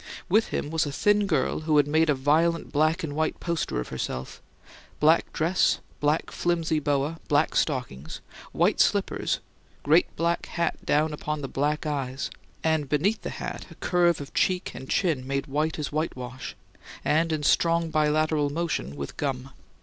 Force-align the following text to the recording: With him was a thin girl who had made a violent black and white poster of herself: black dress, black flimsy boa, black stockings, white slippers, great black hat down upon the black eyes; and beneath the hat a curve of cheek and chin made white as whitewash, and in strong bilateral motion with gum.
With 0.29 0.47
him 0.47 0.71
was 0.71 0.87
a 0.87 0.91
thin 0.91 1.27
girl 1.27 1.59
who 1.59 1.77
had 1.77 1.85
made 1.87 2.09
a 2.09 2.15
violent 2.15 2.71
black 2.71 3.03
and 3.03 3.13
white 3.13 3.39
poster 3.39 3.79
of 3.79 3.89
herself: 3.89 4.41
black 4.99 5.31
dress, 5.31 5.77
black 5.99 6.31
flimsy 6.31 6.79
boa, 6.79 7.19
black 7.27 7.55
stockings, 7.55 8.19
white 8.51 8.79
slippers, 8.79 9.41
great 9.83 10.07
black 10.15 10.47
hat 10.47 10.83
down 10.83 11.13
upon 11.13 11.41
the 11.43 11.47
black 11.47 11.85
eyes; 11.85 12.31
and 12.63 12.89
beneath 12.89 13.21
the 13.21 13.29
hat 13.29 13.67
a 13.69 13.75
curve 13.75 14.19
of 14.19 14.33
cheek 14.33 14.73
and 14.73 14.89
chin 14.89 15.27
made 15.27 15.45
white 15.45 15.77
as 15.77 15.91
whitewash, 15.91 16.55
and 17.05 17.31
in 17.31 17.43
strong 17.43 17.91
bilateral 17.91 18.49
motion 18.49 18.95
with 18.95 19.15
gum. 19.17 19.51